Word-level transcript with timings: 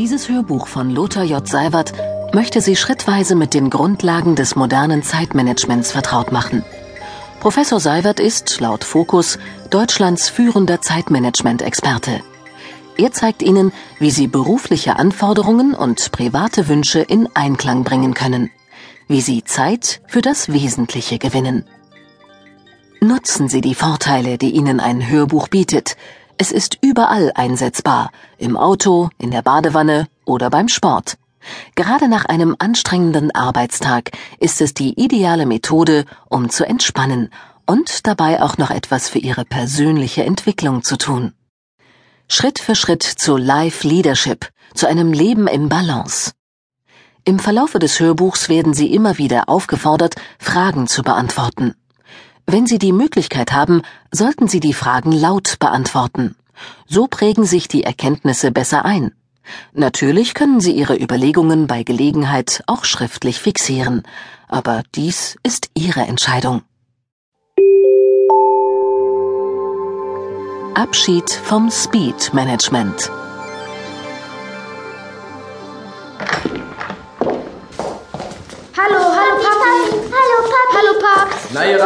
Dieses 0.00 0.30
Hörbuch 0.30 0.66
von 0.66 0.88
Lothar 0.88 1.24
J. 1.24 1.46
Seiwert 1.46 1.92
möchte 2.32 2.62
Sie 2.62 2.74
schrittweise 2.74 3.34
mit 3.34 3.52
den 3.52 3.68
Grundlagen 3.68 4.34
des 4.34 4.56
modernen 4.56 5.02
Zeitmanagements 5.02 5.92
vertraut 5.92 6.32
machen. 6.32 6.64
Professor 7.38 7.80
Seiwert 7.80 8.18
ist, 8.18 8.60
laut 8.60 8.82
Fokus, 8.82 9.38
Deutschlands 9.68 10.30
führender 10.30 10.80
Zeitmanagement-Experte. 10.80 12.22
Er 12.96 13.12
zeigt 13.12 13.42
Ihnen, 13.42 13.72
wie 13.98 14.10
Sie 14.10 14.26
berufliche 14.26 14.96
Anforderungen 14.96 15.74
und 15.74 16.12
private 16.12 16.68
Wünsche 16.68 17.00
in 17.00 17.28
Einklang 17.34 17.84
bringen 17.84 18.14
können, 18.14 18.50
wie 19.06 19.20
Sie 19.20 19.44
Zeit 19.44 20.00
für 20.06 20.22
das 20.22 20.50
Wesentliche 20.50 21.18
gewinnen. 21.18 21.66
Nutzen 23.02 23.50
Sie 23.50 23.60
die 23.60 23.74
Vorteile, 23.74 24.38
die 24.38 24.52
Ihnen 24.52 24.80
ein 24.80 25.10
Hörbuch 25.10 25.48
bietet. 25.48 25.98
Es 26.42 26.52
ist 26.52 26.78
überall 26.80 27.32
einsetzbar, 27.34 28.10
im 28.38 28.56
Auto, 28.56 29.10
in 29.18 29.30
der 29.30 29.42
Badewanne 29.42 30.08
oder 30.24 30.48
beim 30.48 30.68
Sport. 30.68 31.18
Gerade 31.74 32.08
nach 32.08 32.24
einem 32.24 32.56
anstrengenden 32.58 33.30
Arbeitstag 33.30 34.12
ist 34.38 34.62
es 34.62 34.72
die 34.72 34.98
ideale 34.98 35.44
Methode, 35.44 36.06
um 36.30 36.48
zu 36.48 36.64
entspannen 36.66 37.28
und 37.66 38.06
dabei 38.06 38.40
auch 38.40 38.56
noch 38.56 38.70
etwas 38.70 39.10
für 39.10 39.18
Ihre 39.18 39.44
persönliche 39.44 40.24
Entwicklung 40.24 40.82
zu 40.82 40.96
tun. 40.96 41.34
Schritt 42.26 42.58
für 42.58 42.74
Schritt 42.74 43.02
zu 43.02 43.36
Life 43.36 43.86
Leadership, 43.86 44.48
zu 44.72 44.86
einem 44.86 45.12
Leben 45.12 45.46
in 45.46 45.68
Balance. 45.68 46.32
Im 47.26 47.38
Verlaufe 47.38 47.78
des 47.78 48.00
Hörbuchs 48.00 48.48
werden 48.48 48.72
Sie 48.72 48.94
immer 48.94 49.18
wieder 49.18 49.50
aufgefordert, 49.50 50.14
Fragen 50.38 50.86
zu 50.86 51.02
beantworten. 51.02 51.74
Wenn 52.52 52.66
Sie 52.66 52.80
die 52.80 52.92
Möglichkeit 52.92 53.52
haben, 53.52 53.82
sollten 54.10 54.48
Sie 54.48 54.58
die 54.58 54.72
Fragen 54.72 55.12
laut 55.12 55.60
beantworten. 55.60 56.34
So 56.88 57.06
prägen 57.06 57.44
sich 57.44 57.68
die 57.68 57.84
Erkenntnisse 57.84 58.50
besser 58.50 58.84
ein. 58.84 59.12
Natürlich 59.72 60.34
können 60.34 60.58
Sie 60.58 60.72
Ihre 60.72 60.96
Überlegungen 60.96 61.68
bei 61.68 61.84
Gelegenheit 61.84 62.64
auch 62.66 62.84
schriftlich 62.84 63.38
fixieren, 63.38 64.02
aber 64.48 64.82
dies 64.96 65.36
ist 65.44 65.70
Ihre 65.74 66.00
Entscheidung. 66.00 66.62
Abschied 70.74 71.30
vom 71.30 71.70
Speed 71.70 72.34
Management. 72.34 73.12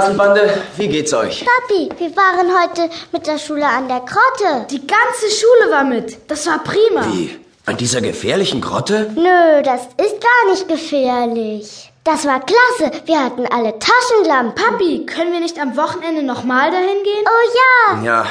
Rasselbande, 0.00 0.62
wie 0.76 0.88
geht's 0.88 1.12
euch? 1.12 1.44
Papi, 1.44 1.88
wir 1.98 2.16
waren 2.16 2.48
heute 2.62 2.90
mit 3.12 3.26
der 3.26 3.38
Schule 3.38 3.66
an 3.66 3.88
der 3.88 4.00
Grotte. 4.00 4.66
Die 4.70 4.86
ganze 4.86 5.30
Schule 5.30 5.70
war 5.70 5.84
mit. 5.84 6.18
Das 6.30 6.46
war 6.46 6.58
prima. 6.64 7.06
Wie? 7.12 7.38
An 7.66 7.76
dieser 7.76 8.00
gefährlichen 8.00 8.60
Grotte? 8.60 9.10
Nö, 9.14 9.62
das 9.62 9.82
ist 10.04 10.16
gar 10.20 10.50
nicht 10.50 10.66
gefährlich. 10.68 11.92
Das 12.04 12.24
war 12.26 12.40
klasse. 12.40 12.92
Wir 13.04 13.22
hatten 13.22 13.46
alle 13.46 13.74
Taschenlampen. 13.78 14.54
Papi, 14.54 15.04
können 15.06 15.32
wir 15.32 15.40
nicht 15.40 15.60
am 15.60 15.76
Wochenende 15.76 16.22
nochmal 16.22 16.70
dahin 16.70 17.02
gehen? 17.04 17.24
Oh 17.26 17.94
ja. 17.94 18.02
Ja, 18.02 18.26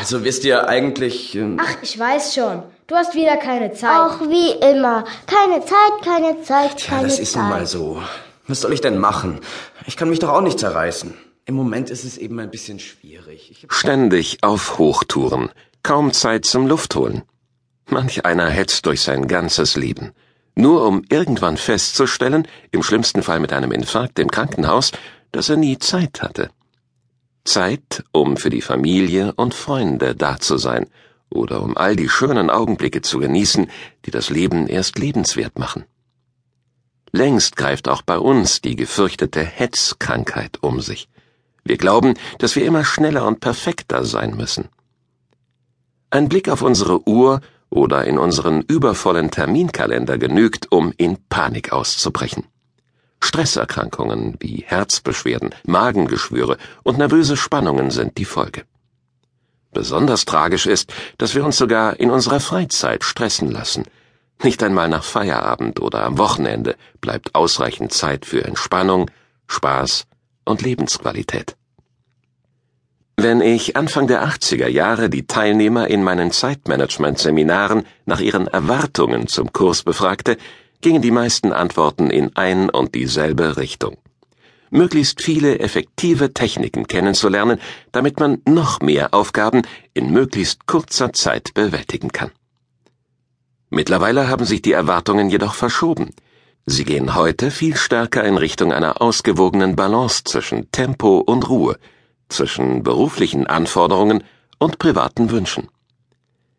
also 0.00 0.24
wisst 0.24 0.44
ihr 0.44 0.66
eigentlich. 0.66 1.34
ähm, 1.34 1.60
Ach, 1.62 1.76
ich 1.82 1.98
weiß 1.98 2.34
schon. 2.34 2.62
Du 2.86 2.96
hast 2.96 3.14
wieder 3.14 3.36
keine 3.36 3.72
Zeit. 3.74 3.90
Auch 3.90 4.20
wie 4.22 4.52
immer. 4.52 5.04
Keine 5.26 5.60
Zeit, 5.64 6.02
keine 6.04 6.42
Zeit, 6.42 6.76
Tja, 6.78 6.90
keine 6.96 7.08
das 7.08 7.18
ist 7.20 7.32
Zeit. 7.34 7.42
nun 7.42 7.50
mal 7.50 7.66
so. 7.66 8.02
Was 8.50 8.62
soll 8.62 8.72
ich 8.72 8.80
denn 8.80 8.98
machen? 8.98 9.38
Ich 9.86 9.96
kann 9.96 10.10
mich 10.10 10.18
doch 10.18 10.30
auch 10.30 10.40
nicht 10.40 10.58
zerreißen. 10.58 11.14
Im 11.46 11.54
Moment 11.54 11.88
ist 11.88 12.02
es 12.02 12.18
eben 12.18 12.40
ein 12.40 12.50
bisschen 12.50 12.80
schwierig. 12.80 13.64
Ständig 13.70 14.38
auf 14.42 14.76
Hochtouren, 14.76 15.50
kaum 15.84 16.12
Zeit 16.12 16.46
zum 16.46 16.66
Luftholen. 16.66 17.22
Manch 17.86 18.26
einer 18.26 18.48
hetzt 18.48 18.86
durch 18.86 19.02
sein 19.02 19.28
ganzes 19.28 19.76
Leben, 19.76 20.10
nur 20.56 20.84
um 20.84 21.04
irgendwann 21.08 21.58
festzustellen, 21.58 22.48
im 22.72 22.82
schlimmsten 22.82 23.22
Fall 23.22 23.38
mit 23.38 23.52
einem 23.52 23.70
Infarkt 23.70 24.18
im 24.18 24.32
Krankenhaus, 24.32 24.90
dass 25.30 25.48
er 25.48 25.56
nie 25.56 25.78
Zeit 25.78 26.20
hatte. 26.20 26.50
Zeit, 27.44 28.02
um 28.10 28.36
für 28.36 28.50
die 28.50 28.62
Familie 28.62 29.32
und 29.34 29.54
Freunde 29.54 30.16
da 30.16 30.40
zu 30.40 30.58
sein 30.58 30.88
oder 31.30 31.62
um 31.62 31.76
all 31.76 31.94
die 31.94 32.08
schönen 32.08 32.50
Augenblicke 32.50 33.00
zu 33.00 33.20
genießen, 33.20 33.70
die 34.06 34.10
das 34.10 34.28
Leben 34.28 34.66
erst 34.66 34.98
lebenswert 34.98 35.56
machen. 35.56 35.84
Längst 37.12 37.56
greift 37.56 37.88
auch 37.88 38.02
bei 38.02 38.18
uns 38.18 38.60
die 38.60 38.76
gefürchtete 38.76 39.42
Hetzkrankheit 39.42 40.58
um 40.62 40.80
sich. 40.80 41.08
Wir 41.64 41.76
glauben, 41.76 42.14
dass 42.38 42.56
wir 42.56 42.64
immer 42.64 42.84
schneller 42.84 43.26
und 43.26 43.40
perfekter 43.40 44.04
sein 44.04 44.36
müssen. 44.36 44.68
Ein 46.10 46.28
Blick 46.28 46.48
auf 46.48 46.62
unsere 46.62 47.06
Uhr 47.08 47.40
oder 47.68 48.04
in 48.04 48.18
unseren 48.18 48.62
übervollen 48.62 49.30
Terminkalender 49.30 50.18
genügt, 50.18 50.72
um 50.72 50.92
in 50.96 51.18
Panik 51.28 51.72
auszubrechen. 51.72 52.44
Stresserkrankungen 53.22 54.36
wie 54.40 54.64
Herzbeschwerden, 54.66 55.54
Magengeschwüre 55.64 56.56
und 56.82 56.98
nervöse 56.98 57.36
Spannungen 57.36 57.90
sind 57.90 58.18
die 58.18 58.24
Folge. 58.24 58.64
Besonders 59.72 60.24
tragisch 60.24 60.66
ist, 60.66 60.92
dass 61.18 61.34
wir 61.34 61.44
uns 61.44 61.56
sogar 61.56 62.00
in 62.00 62.10
unserer 62.10 62.40
Freizeit 62.40 63.04
stressen 63.04 63.50
lassen. 63.50 63.84
Nicht 64.42 64.62
einmal 64.62 64.88
nach 64.88 65.04
Feierabend 65.04 65.80
oder 65.80 66.04
am 66.04 66.16
Wochenende 66.16 66.76
bleibt 67.00 67.34
ausreichend 67.34 67.92
Zeit 67.92 68.24
für 68.24 68.44
Entspannung, 68.44 69.10
Spaß 69.48 70.06
und 70.46 70.62
Lebensqualität. 70.62 71.56
Wenn 73.18 73.42
ich 73.42 73.76
Anfang 73.76 74.06
der 74.06 74.26
80er 74.26 74.66
Jahre 74.66 75.10
die 75.10 75.26
Teilnehmer 75.26 75.88
in 75.88 76.02
meinen 76.02 76.30
Zeitmanagement-Seminaren 76.30 77.84
nach 78.06 78.20
ihren 78.20 78.46
Erwartungen 78.46 79.26
zum 79.26 79.52
Kurs 79.52 79.82
befragte, 79.82 80.38
gingen 80.80 81.02
die 81.02 81.10
meisten 81.10 81.52
Antworten 81.52 82.08
in 82.08 82.34
ein 82.34 82.70
und 82.70 82.94
dieselbe 82.94 83.58
Richtung. 83.58 83.98
Möglichst 84.70 85.20
viele 85.20 85.58
effektive 85.58 86.32
Techniken 86.32 86.86
kennenzulernen, 86.86 87.60
damit 87.92 88.18
man 88.20 88.40
noch 88.46 88.80
mehr 88.80 89.12
Aufgaben 89.12 89.62
in 89.92 90.10
möglichst 90.10 90.66
kurzer 90.66 91.12
Zeit 91.12 91.52
bewältigen 91.52 92.08
kann. 92.08 92.30
Mittlerweile 93.70 94.28
haben 94.28 94.44
sich 94.44 94.62
die 94.62 94.72
Erwartungen 94.72 95.30
jedoch 95.30 95.54
verschoben. 95.54 96.10
Sie 96.66 96.84
gehen 96.84 97.14
heute 97.14 97.50
viel 97.50 97.76
stärker 97.76 98.24
in 98.24 98.36
Richtung 98.36 98.72
einer 98.72 99.00
ausgewogenen 99.00 99.76
Balance 99.76 100.24
zwischen 100.24 100.70
Tempo 100.72 101.18
und 101.18 101.48
Ruhe, 101.48 101.78
zwischen 102.28 102.82
beruflichen 102.82 103.46
Anforderungen 103.46 104.24
und 104.58 104.78
privaten 104.78 105.30
Wünschen. 105.30 105.68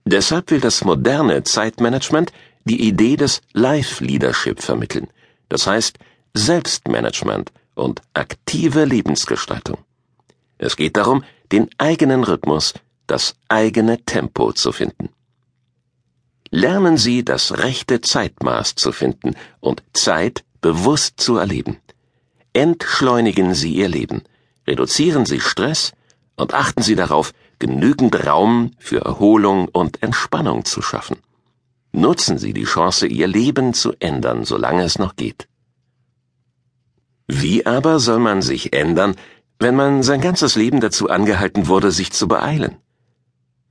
Deshalb 0.05 0.51
will 0.51 0.61
das 0.61 0.83
moderne 0.83 1.43
Zeitmanagement 1.43 2.31
die 2.63 2.87
Idee 2.87 3.17
des 3.17 3.41
Life 3.53 4.03
Leadership 4.03 4.61
vermitteln, 4.61 5.07
das 5.49 5.67
heißt 5.67 5.97
Selbstmanagement 6.33 7.51
und 7.75 8.01
aktive 8.13 8.85
Lebensgestaltung. 8.85 9.77
Es 10.57 10.75
geht 10.75 10.95
darum, 10.95 11.23
den 11.51 11.69
eigenen 11.77 12.23
Rhythmus, 12.23 12.73
das 13.07 13.35
eigene 13.49 14.03
Tempo 14.05 14.53
zu 14.53 14.71
finden. 14.71 15.09
Lernen 16.51 16.97
Sie, 16.97 17.23
das 17.23 17.59
rechte 17.59 18.01
Zeitmaß 18.01 18.75
zu 18.75 18.91
finden 18.91 19.35
und 19.61 19.83
Zeit 19.93 20.43
bewusst 20.59 21.19
zu 21.19 21.37
erleben. 21.37 21.77
Entschleunigen 22.51 23.53
Sie 23.53 23.73
Ihr 23.73 23.87
Leben, 23.87 24.23
reduzieren 24.67 25.25
Sie 25.25 25.39
Stress 25.39 25.93
und 26.35 26.53
achten 26.53 26.81
Sie 26.81 26.95
darauf, 26.95 27.33
genügend 27.57 28.25
Raum 28.27 28.71
für 28.77 28.99
Erholung 28.99 29.69
und 29.69 30.03
Entspannung 30.03 30.65
zu 30.65 30.81
schaffen. 30.81 31.17
Nutzen 31.93 32.37
Sie 32.37 32.51
die 32.51 32.65
Chance, 32.65 33.07
Ihr 33.07 33.27
Leben 33.27 33.73
zu 33.73 33.93
ändern, 33.99 34.43
solange 34.43 34.83
es 34.83 34.99
noch 34.99 35.15
geht. 35.15 35.47
Wie 37.27 37.65
aber 37.65 37.99
soll 37.99 38.19
man 38.19 38.41
sich 38.41 38.73
ändern, 38.73 39.15
wenn 39.59 39.75
man 39.75 40.03
sein 40.03 40.19
ganzes 40.19 40.55
Leben 40.55 40.81
dazu 40.81 41.09
angehalten 41.09 41.67
wurde, 41.67 41.91
sich 41.91 42.11
zu 42.11 42.27
beeilen? 42.27 42.75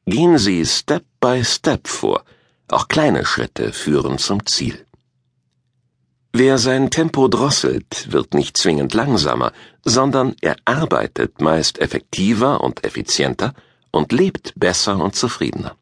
Gehen 0.06 0.38
Sie 0.38 0.64
Step 0.64 1.04
by 1.20 1.44
Step 1.44 1.86
vor, 1.86 2.24
auch 2.72 2.88
kleine 2.88 3.24
Schritte 3.24 3.72
führen 3.72 4.18
zum 4.18 4.46
Ziel. 4.46 4.86
Wer 6.32 6.58
sein 6.58 6.90
Tempo 6.90 7.26
drosselt, 7.26 8.12
wird 8.12 8.34
nicht 8.34 8.56
zwingend 8.56 8.94
langsamer, 8.94 9.52
sondern 9.84 10.36
er 10.40 10.56
arbeitet 10.64 11.40
meist 11.40 11.80
effektiver 11.80 12.60
und 12.60 12.84
effizienter 12.84 13.52
und 13.90 14.12
lebt 14.12 14.52
besser 14.54 15.02
und 15.02 15.16
zufriedener. 15.16 15.76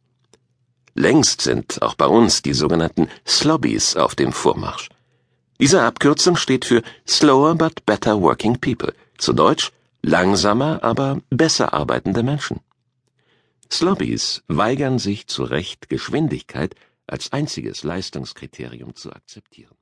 Längst 0.94 1.42
sind 1.42 1.82
auch 1.82 1.94
bei 1.94 2.06
uns 2.06 2.42
die 2.42 2.54
sogenannten 2.54 3.08
Slobbies 3.26 3.96
auf 3.96 4.14
dem 4.14 4.32
Vormarsch. 4.32 4.88
Diese 5.60 5.82
Abkürzung 5.82 6.36
steht 6.36 6.64
für 6.64 6.82
Slower 7.06 7.54
but 7.54 7.84
Better 7.84 8.20
Working 8.22 8.58
People, 8.58 8.94
zu 9.18 9.32
Deutsch 9.32 9.70
langsamer, 10.02 10.82
aber 10.82 11.20
besser 11.30 11.74
arbeitende 11.74 12.22
Menschen. 12.22 12.60
Slobbies 13.70 14.42
weigern 14.48 14.98
sich 14.98 15.26
zu 15.26 15.44
Recht, 15.44 15.88
Geschwindigkeit 15.90 16.74
als 17.08 17.32
einziges 17.32 17.82
Leistungskriterium 17.82 18.94
zu 18.94 19.12
akzeptieren. 19.12 19.77